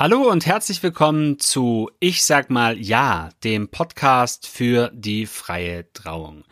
[0.00, 6.44] Hallo und herzlich willkommen zu Ich sag mal Ja, dem Podcast für die freie Trauung.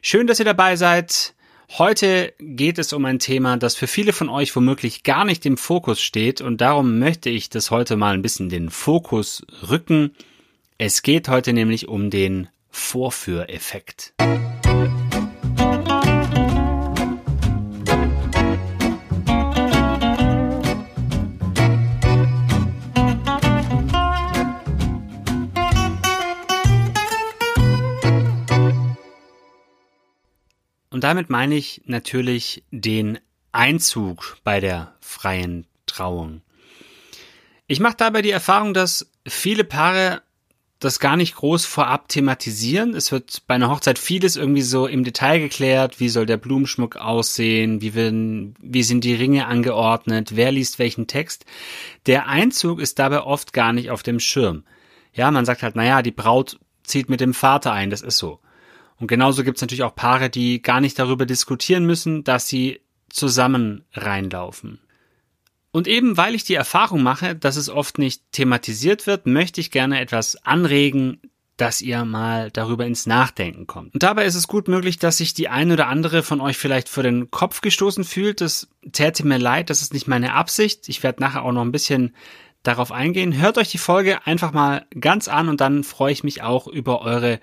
[0.00, 1.34] Schön, dass ihr dabei seid.
[1.76, 5.58] Heute geht es um ein Thema, das für viele von euch womöglich gar nicht im
[5.58, 10.14] Fokus steht und darum möchte ich das heute mal ein bisschen den Fokus rücken.
[10.78, 14.14] Es geht heute nämlich um den Vorführeffekt.
[31.04, 33.18] Damit meine ich natürlich den
[33.52, 36.40] Einzug bei der freien Trauung.
[37.66, 40.22] Ich mache dabei die Erfahrung, dass viele Paare
[40.78, 42.94] das gar nicht groß vorab thematisieren.
[42.94, 46.00] Es wird bei einer Hochzeit vieles irgendwie so im Detail geklärt.
[46.00, 47.82] Wie soll der Blumenschmuck aussehen?
[47.82, 50.36] Wie, werden, wie sind die Ringe angeordnet?
[50.36, 51.44] Wer liest welchen Text?
[52.06, 54.64] Der Einzug ist dabei oft gar nicht auf dem Schirm.
[55.12, 58.40] Ja, man sagt halt, naja, die Braut zieht mit dem Vater ein, das ist so.
[58.98, 62.80] Und genauso gibt es natürlich auch Paare, die gar nicht darüber diskutieren müssen, dass sie
[63.08, 64.80] zusammen reinlaufen.
[65.70, 69.72] Und eben weil ich die Erfahrung mache, dass es oft nicht thematisiert wird, möchte ich
[69.72, 71.20] gerne etwas anregen,
[71.56, 73.94] dass ihr mal darüber ins Nachdenken kommt.
[73.94, 76.88] Und dabei ist es gut möglich, dass sich die ein oder andere von euch vielleicht
[76.88, 78.40] vor den Kopf gestoßen fühlt.
[78.40, 80.88] Das täte mir leid, das ist nicht meine Absicht.
[80.88, 82.14] Ich werde nachher auch noch ein bisschen
[82.62, 83.36] darauf eingehen.
[83.36, 87.02] Hört euch die Folge einfach mal ganz an und dann freue ich mich auch über
[87.02, 87.38] eure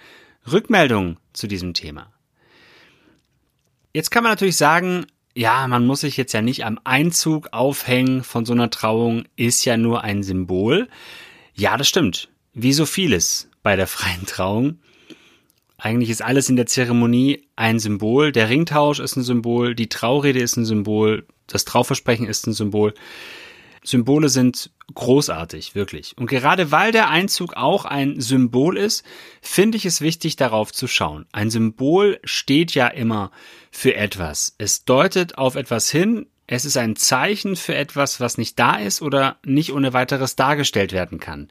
[0.50, 2.12] Rückmeldung zu diesem Thema.
[3.94, 8.24] Jetzt kann man natürlich sagen, ja, man muss sich jetzt ja nicht am Einzug aufhängen
[8.24, 10.90] von so einer Trauung, ist ja nur ein Symbol.
[11.54, 12.30] Ja, das stimmt.
[12.54, 14.80] Wie so vieles bei der freien Trauung.
[15.78, 18.32] Eigentlich ist alles in der Zeremonie ein Symbol.
[18.32, 22.94] Der Ringtausch ist ein Symbol, die Traurede ist ein Symbol, das Trauversprechen ist ein Symbol.
[23.84, 26.18] Symbole sind großartig, wirklich.
[26.18, 29.04] Und gerade weil der Einzug auch ein Symbol ist,
[29.42, 31.26] finde ich es wichtig, darauf zu schauen.
[31.32, 33.32] Ein Symbol steht ja immer
[33.72, 34.56] für etwas.
[34.58, 39.02] Es deutet auf etwas hin, es ist ein Zeichen für etwas, was nicht da ist
[39.02, 41.48] oder nicht ohne weiteres dargestellt werden kann.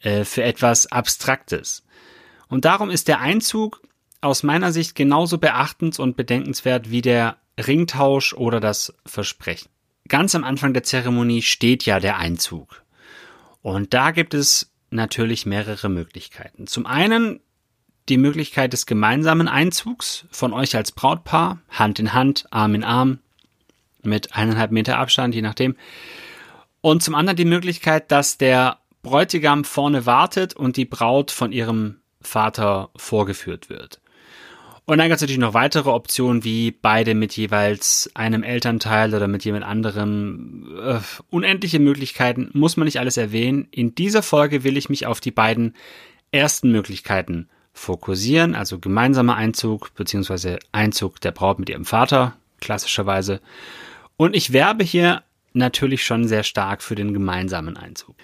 [0.00, 1.84] Äh, für etwas Abstraktes.
[2.48, 3.80] Und darum ist der Einzug
[4.20, 9.73] aus meiner Sicht genauso beachtens und bedenkenswert wie der Ringtausch oder das Versprechen
[10.08, 12.82] ganz am Anfang der Zeremonie steht ja der Einzug.
[13.62, 16.66] Und da gibt es natürlich mehrere Möglichkeiten.
[16.66, 17.40] Zum einen
[18.08, 23.18] die Möglichkeit des gemeinsamen Einzugs von euch als Brautpaar, Hand in Hand, Arm in Arm,
[24.02, 25.76] mit eineinhalb Meter Abstand, je nachdem.
[26.82, 32.00] Und zum anderen die Möglichkeit, dass der Bräutigam vorne wartet und die Braut von ihrem
[32.20, 34.00] Vater vorgeführt wird.
[34.86, 39.28] Und dann gibt es natürlich noch weitere Optionen, wie beide mit jeweils einem Elternteil oder
[39.28, 40.78] mit jemand anderem.
[40.78, 40.98] Äh,
[41.30, 43.66] unendliche Möglichkeiten, muss man nicht alles erwähnen.
[43.70, 45.74] In dieser Folge will ich mich auf die beiden
[46.32, 53.40] ersten Möglichkeiten fokussieren, also gemeinsamer Einzug beziehungsweise Einzug der Braut mit ihrem Vater, klassischerweise.
[54.16, 55.22] Und ich werbe hier
[55.54, 58.16] natürlich schon sehr stark für den gemeinsamen Einzug.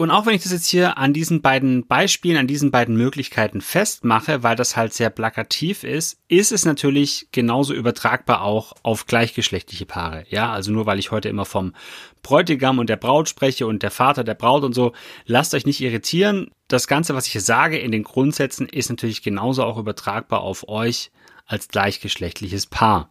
[0.00, 3.60] Und auch wenn ich das jetzt hier an diesen beiden Beispielen, an diesen beiden Möglichkeiten
[3.60, 9.86] festmache, weil das halt sehr plakativ ist, ist es natürlich genauso übertragbar auch auf gleichgeschlechtliche
[9.86, 10.24] Paare.
[10.28, 11.74] Ja, also nur weil ich heute immer vom
[12.22, 14.92] Bräutigam und der Braut spreche und der Vater der Braut und so,
[15.26, 16.52] lasst euch nicht irritieren.
[16.68, 20.68] Das Ganze, was ich hier sage in den Grundsätzen, ist natürlich genauso auch übertragbar auf
[20.68, 21.10] euch
[21.44, 23.10] als gleichgeschlechtliches Paar.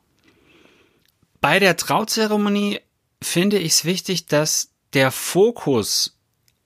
[1.42, 2.80] Bei der Trauzeremonie
[3.22, 6.17] finde ich es wichtig, dass der Fokus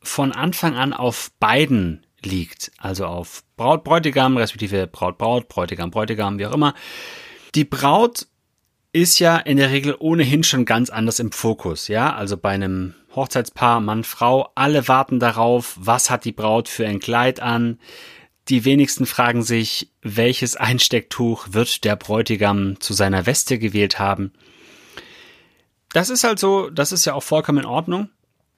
[0.01, 2.71] von Anfang an auf beiden liegt.
[2.77, 6.73] Also auf Braut, Bräutigam, respektive Braut, Braut, Bräutigam, Bräutigam, wie auch immer.
[7.55, 8.27] Die Braut
[8.93, 12.13] ist ja in der Regel ohnehin schon ganz anders im Fokus, ja?
[12.13, 16.99] Also bei einem Hochzeitspaar, Mann, Frau, alle warten darauf, was hat die Braut für ein
[16.99, 17.79] Kleid an.
[18.49, 24.33] Die wenigsten fragen sich, welches Einstecktuch wird der Bräutigam zu seiner Weste gewählt haben.
[25.93, 28.09] Das ist halt so, das ist ja auch vollkommen in Ordnung.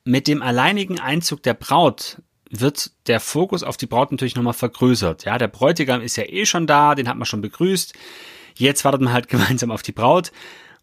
[0.05, 5.25] Mit dem alleinigen Einzug der Braut wird der Fokus auf die Braut natürlich nochmal vergrößert.
[5.25, 7.93] Ja, der Bräutigam ist ja eh schon da, den hat man schon begrüßt.
[8.55, 10.31] Jetzt wartet man halt gemeinsam auf die Braut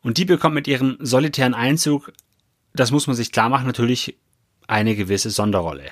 [0.03, 2.13] und die bekommt mit ihrem solitären Einzug,
[2.73, 4.17] das muss man sich klar machen, natürlich
[4.67, 5.91] eine gewisse Sonderrolle.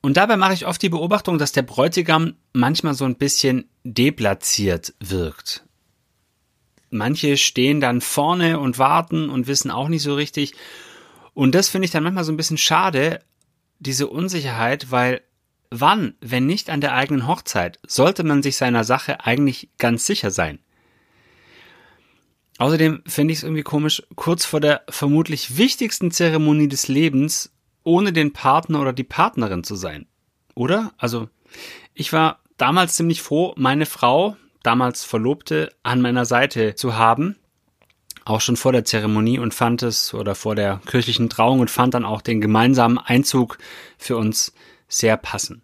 [0.00, 4.94] Und dabei mache ich oft die Beobachtung, dass der Bräutigam manchmal so ein bisschen deplatziert
[4.98, 5.64] wirkt.
[6.90, 10.54] Manche stehen dann vorne und warten und wissen auch nicht so richtig,
[11.34, 13.20] und das finde ich dann manchmal so ein bisschen schade,
[13.78, 15.22] diese Unsicherheit, weil
[15.70, 20.30] wann, wenn nicht an der eigenen Hochzeit, sollte man sich seiner Sache eigentlich ganz sicher
[20.30, 20.58] sein?
[22.58, 27.52] Außerdem finde ich es irgendwie komisch, kurz vor der vermutlich wichtigsten Zeremonie des Lebens
[27.82, 30.06] ohne den Partner oder die Partnerin zu sein.
[30.54, 30.92] Oder?
[30.98, 31.28] Also,
[31.94, 37.36] ich war damals ziemlich froh, meine Frau, damals Verlobte, an meiner Seite zu haben.
[38.24, 41.94] Auch schon vor der Zeremonie und fand es, oder vor der kirchlichen Trauung und fand
[41.94, 43.58] dann auch den gemeinsamen Einzug
[43.98, 44.52] für uns
[44.88, 45.62] sehr passend.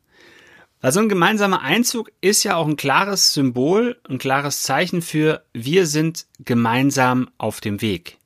[0.81, 5.45] Weil so ein gemeinsamer Einzug ist ja auch ein klares Symbol, ein klares Zeichen für
[5.53, 8.19] wir sind gemeinsam auf dem Weg.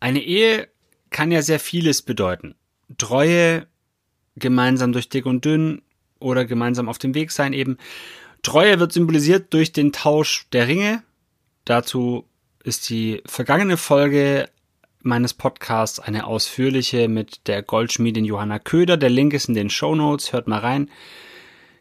[0.00, 0.68] Eine Ehe
[1.10, 2.54] kann ja sehr vieles bedeuten.
[2.98, 3.66] Treue,
[4.36, 5.82] gemeinsam durch dick und dünn
[6.20, 7.78] oder gemeinsam auf dem Weg sein eben.
[8.42, 11.02] Treue wird symbolisiert durch den Tausch der Ringe.
[11.64, 12.26] Dazu
[12.64, 14.48] ist die vergangene Folge
[15.02, 18.96] meines Podcasts eine ausführliche mit der Goldschmiedin Johanna Köder.
[18.96, 20.32] Der Link ist in den Show Notes.
[20.32, 20.90] Hört mal rein.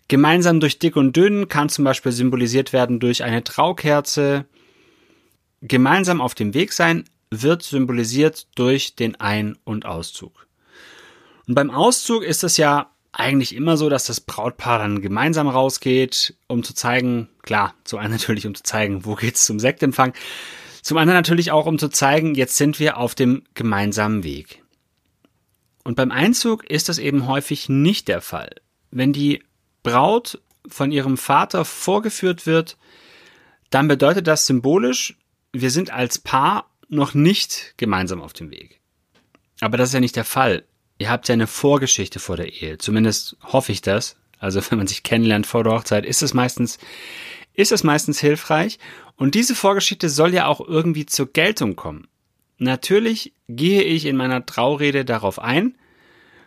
[0.08, 4.46] Gemeinsam durch dick und dünn kann zum Beispiel symbolisiert werden durch eine Traukerze.
[5.62, 10.48] Gemeinsam auf dem Weg sein wird symbolisiert durch den Ein- und Auszug.
[11.48, 16.36] Und beim Auszug ist es ja eigentlich immer so, dass das Brautpaar dann gemeinsam rausgeht,
[16.48, 20.14] um zu zeigen, klar, zum einen natürlich, um zu zeigen, wo geht's zum Sektempfang,
[20.88, 24.64] zum anderen natürlich auch, um zu zeigen, jetzt sind wir auf dem gemeinsamen Weg.
[25.84, 28.56] Und beim Einzug ist das eben häufig nicht der Fall.
[28.90, 29.44] Wenn die
[29.84, 32.78] Braut von ihrem Vater vorgeführt wird,
[33.70, 35.18] dann bedeutet das symbolisch,
[35.52, 38.80] wir sind als Paar noch nicht gemeinsam auf dem Weg.
[39.60, 40.64] Aber das ist ja nicht der Fall.
[41.00, 42.78] Ihr habt ja eine Vorgeschichte vor der Ehe.
[42.78, 44.16] Zumindest hoffe ich das.
[44.40, 46.78] Also wenn man sich kennenlernt vor der Hochzeit, ist es meistens,
[47.58, 48.80] ist es meistens hilfreich.
[49.18, 52.08] Und diese Vorgeschichte soll ja auch irgendwie zur Geltung kommen.
[52.60, 55.78] Natürlich gehe ich in meiner Traurede darauf ein.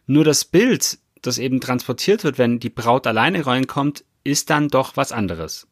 [0.07, 4.97] Nur das Bild, das eben transportiert wird, wenn die Braut alleine reinkommt, ist dann doch
[4.97, 5.67] was anderes.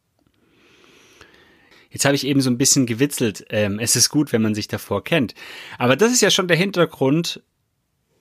[1.89, 3.45] Jetzt habe ich eben so ein bisschen gewitzelt.
[3.49, 5.33] Ähm, es ist gut, wenn man sich davor kennt.
[5.77, 7.41] Aber das ist ja schon der Hintergrund,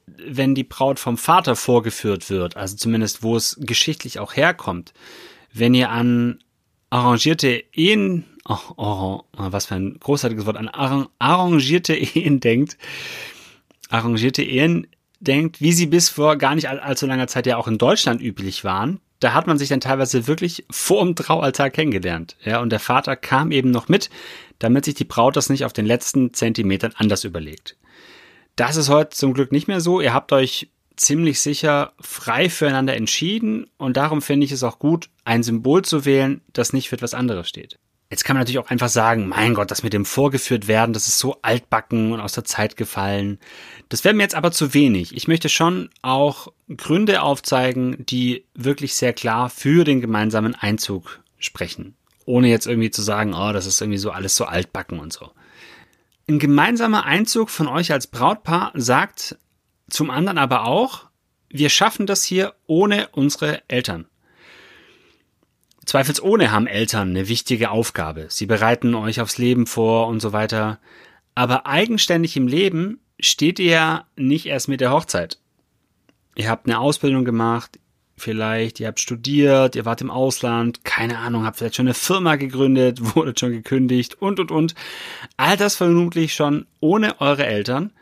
[0.06, 4.94] wenn die Braut vom Vater vorgeführt wird, also zumindest wo es geschichtlich auch herkommt.
[5.52, 6.38] Wenn ihr an
[6.90, 10.68] arrangierte Ehen, oh, oh, was für ein großartiges Wort, an
[11.18, 12.78] arrangierte Ehen denkt,
[13.88, 14.86] arrangierte Ehen
[15.20, 18.64] denkt, wie sie bis vor gar nicht allzu langer Zeit ja auch in Deutschland üblich
[18.64, 22.36] waren, da hat man sich dann teilweise wirklich vor dem Traualtar kennengelernt.
[22.44, 24.10] Ja, und der Vater kam eben noch mit,
[24.60, 27.76] damit sich die Braut das nicht auf den letzten Zentimetern anders überlegt.
[28.54, 30.00] Das ist heute zum Glück nicht mehr so.
[30.00, 30.70] Ihr habt euch
[31.00, 36.04] ziemlich sicher frei füreinander entschieden und darum finde ich es auch gut, ein Symbol zu
[36.04, 37.78] wählen, das nicht für etwas anderes steht.
[38.10, 41.08] Jetzt kann man natürlich auch einfach sagen, mein Gott, das mit dem vorgeführt werden, das
[41.08, 43.38] ist so altbacken und aus der Zeit gefallen.
[43.90, 45.14] Das wäre mir jetzt aber zu wenig.
[45.14, 51.96] Ich möchte schon auch Gründe aufzeigen, die wirklich sehr klar für den gemeinsamen Einzug sprechen.
[52.24, 55.30] Ohne jetzt irgendwie zu sagen, oh, das ist irgendwie so alles so altbacken und so.
[56.28, 59.36] Ein gemeinsamer Einzug von euch als Brautpaar sagt
[59.88, 61.06] zum anderen aber auch,
[61.50, 64.06] wir schaffen das hier ohne unsere Eltern.
[65.86, 68.26] Zweifelsohne haben Eltern eine wichtige Aufgabe.
[68.28, 70.78] Sie bereiten euch aufs Leben vor und so weiter.
[71.34, 75.38] Aber eigenständig im Leben steht ihr ja nicht erst mit der Hochzeit.
[76.34, 77.78] Ihr habt eine Ausbildung gemacht,
[78.18, 82.36] vielleicht, ihr habt studiert, ihr wart im Ausland, keine Ahnung, habt vielleicht schon eine Firma
[82.36, 84.74] gegründet, wurdet schon gekündigt und, und, und.
[85.36, 87.92] All das vermutlich schon ohne eure Eltern.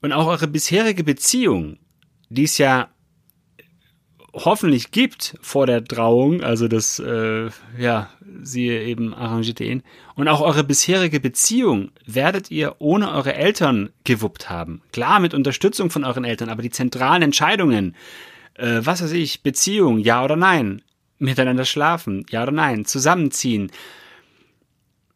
[0.00, 1.78] Und auch eure bisherige Beziehung,
[2.28, 2.88] die es ja
[4.32, 8.10] hoffentlich gibt vor der Trauung, also das, äh, ja,
[8.42, 9.82] siehe eben arrangierte Ehen,
[10.14, 14.82] und auch eure bisherige Beziehung werdet ihr ohne eure Eltern gewuppt haben.
[14.92, 17.96] Klar, mit Unterstützung von euren Eltern, aber die zentralen Entscheidungen,
[18.54, 20.82] äh, was weiß ich, Beziehung, ja oder nein,
[21.18, 23.70] miteinander schlafen, ja oder nein, zusammenziehen,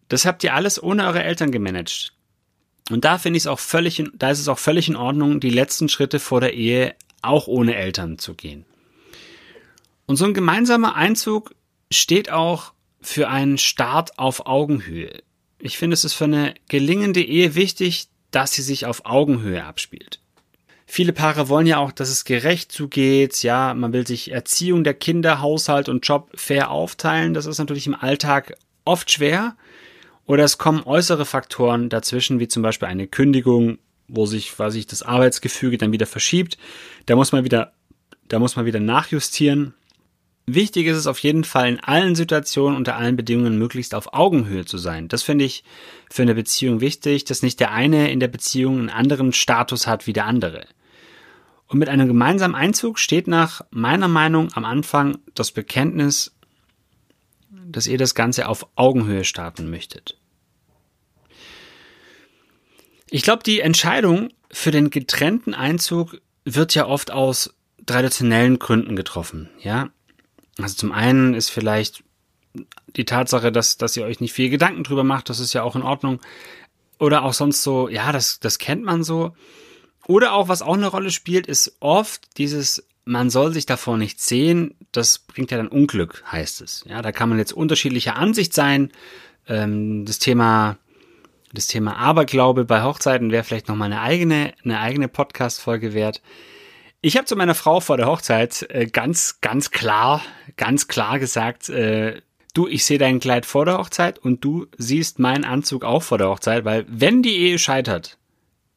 [0.09, 2.14] das habt ihr alles ohne eure Eltern gemanagt.
[2.91, 5.41] Und da finde ich es auch völlig, in, da ist es auch völlig in Ordnung,
[5.41, 8.67] die letzten Schritte vor der Ehe auch ohne Eltern zu gehen.
[10.07, 11.55] Und so ein gemeinsamer Einzug
[11.91, 15.23] steht auch für einen Start auf Augenhöhe.
[15.59, 20.21] Ich finde, es ist für eine gelingende Ehe wichtig, dass sie sich auf Augenhöhe abspielt.
[20.87, 23.43] Viele Paare wollen ja auch, dass es gerecht zugeht.
[23.43, 27.33] Ja, man will sich Erziehung der Kinder, Haushalt und Job fair aufteilen.
[27.33, 29.57] Das ist natürlich im Alltag oft schwer.
[30.27, 33.79] Oder es kommen äußere Faktoren dazwischen, wie zum Beispiel eine Kündigung,
[34.09, 36.59] wo sich, weiß ich, das Arbeitsgefüge dann wieder verschiebt.
[37.07, 37.73] Da muss man wieder,
[38.29, 39.75] da muss man wieder nachjustieren.
[40.47, 44.67] Wichtig ist es auf jeden Fall in allen Situationen unter allen Bedingungen möglichst auf Augenhöhe
[44.67, 45.09] zu sein.
[45.09, 45.65] Das finde ich
[46.11, 50.07] für eine Beziehung wichtig, dass nicht der eine in der Beziehung einen anderen Status hat
[50.07, 50.67] wie der andere.
[51.67, 56.35] Und mit einem gemeinsamen Einzug steht nach meiner Meinung am Anfang das Bekenntnis,
[57.67, 60.19] dass ihr das Ganze auf Augenhöhe starten möchtet.
[63.11, 67.55] Ich glaube, die Entscheidung für den getrennten Einzug wird ja oft aus
[67.87, 69.91] traditionellen Gründen getroffen, ja.
[70.59, 72.05] Also zum einen ist vielleicht
[72.97, 75.75] die Tatsache, dass, dass ihr euch nicht viel Gedanken drüber macht, das ist ja auch
[75.75, 76.21] in Ordnung.
[76.99, 79.35] Oder auch sonst so, ja, das, das kennt man so.
[80.07, 84.21] Oder auch, was auch eine Rolle spielt, ist oft dieses, man soll sich davor nicht
[84.21, 86.85] sehen, das bringt ja dann Unglück, heißt es.
[86.89, 88.91] Ja, da kann man jetzt unterschiedlicher Ansicht sein.
[89.49, 90.79] Ähm, das Thema,
[91.53, 96.23] das Thema Aberglaube bei Hochzeiten wäre vielleicht nochmal eine eigene, eine eigene Podcast-Folge wert.
[97.01, 100.23] Ich habe zu meiner Frau vor der Hochzeit äh, ganz, ganz klar,
[100.57, 102.23] ganz klar gesagt, äh,
[102.55, 106.17] du, ich sehe dein Kleid vor der Hochzeit und du siehst meinen Anzug auch vor
[106.17, 108.17] der Hochzeit, weil wenn die Ehe scheitert,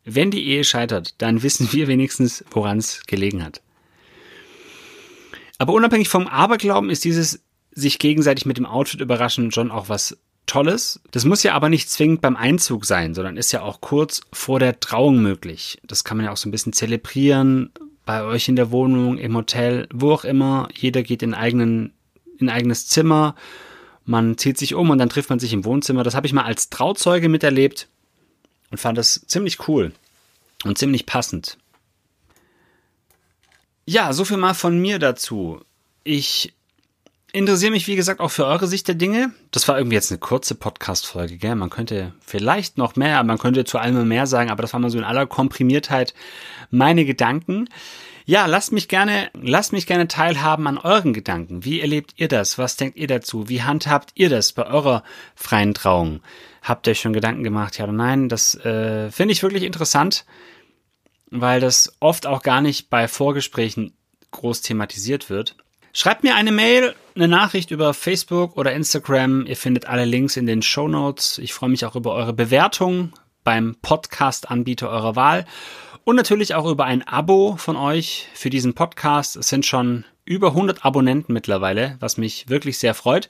[0.03, 3.62] wenn die Ehe scheitert, dann wissen wir wenigstens, woran es gelegen hat.
[5.57, 10.17] Aber unabhängig vom Aberglauben ist dieses sich gegenseitig mit dem Outfit überraschen schon auch was
[10.47, 11.01] Tolles.
[11.11, 14.59] Das muss ja aber nicht zwingend beim Einzug sein, sondern ist ja auch kurz vor
[14.59, 15.79] der Trauung möglich.
[15.85, 17.71] Das kann man ja auch so ein bisschen zelebrieren,
[18.05, 20.69] bei euch in der Wohnung, im Hotel, wo auch immer.
[20.73, 21.93] Jeder geht in eigenen,
[22.39, 23.35] in eigenes Zimmer.
[24.05, 26.03] Man zieht sich um und dann trifft man sich im Wohnzimmer.
[26.03, 27.89] Das habe ich mal als Trauzeuge miterlebt
[28.71, 29.91] und fand das ziemlich cool
[30.63, 31.57] und ziemlich passend.
[33.89, 35.62] Ja, so viel mal von mir dazu.
[36.03, 36.53] Ich
[37.32, 39.32] interessiere mich, wie gesagt, auch für eure Sicht der Dinge.
[39.51, 41.56] Das war irgendwie jetzt eine kurze Podcast-Folge, gell?
[41.56, 44.89] Man könnte vielleicht noch mehr, man könnte zu allem mehr sagen, aber das war mal
[44.89, 46.13] so in aller Komprimiertheit
[46.70, 47.70] meine Gedanken.
[48.25, 51.63] Ja, lasst mich gerne, lasst mich gerne teilhaben an euren Gedanken.
[51.63, 52.58] Wie erlebt ihr das?
[52.58, 53.48] Was denkt ihr dazu?
[53.48, 55.01] Wie handhabt ihr das bei eurer
[55.34, 56.20] freien Trauung?
[56.62, 58.27] Habt ihr euch schon Gedanken gemacht, ja oder nein?
[58.27, 60.25] Das äh, finde ich wirklich interessant,
[61.29, 63.93] weil das oft auch gar nicht bei Vorgesprächen
[64.31, 65.55] groß thematisiert wird.
[65.93, 69.46] Schreibt mir eine Mail, eine Nachricht über Facebook oder Instagram.
[69.46, 71.39] Ihr findet alle Links in den Show Notes.
[71.39, 75.46] Ich freue mich auch über eure Bewertung beim Podcast-Anbieter eurer Wahl.
[76.03, 79.36] Und natürlich auch über ein Abo von euch für diesen Podcast.
[79.36, 83.29] Es sind schon über 100 Abonnenten mittlerweile, was mich wirklich sehr freut.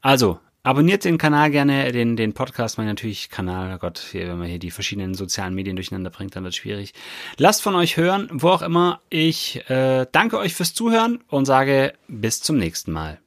[0.00, 3.74] Also, abonniert den Kanal gerne, den, den Podcast, mein natürlich Kanal.
[3.74, 6.92] Oh Gott, wenn man hier die verschiedenen sozialen Medien durcheinander bringt, dann wird es schwierig.
[7.38, 9.00] Lasst von euch hören, wo auch immer.
[9.08, 13.18] Ich äh, danke euch fürs Zuhören und sage bis zum nächsten Mal.